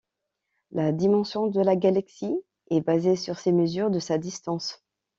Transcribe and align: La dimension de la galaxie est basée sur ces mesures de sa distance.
La 0.71 0.91
dimension 0.91 1.45
de 1.45 1.61
la 1.61 1.75
galaxie 1.75 2.41
est 2.71 2.81
basée 2.81 3.15
sur 3.15 3.37
ces 3.37 3.51
mesures 3.51 3.91
de 3.91 3.99
sa 3.99 4.17
distance. 4.17 4.83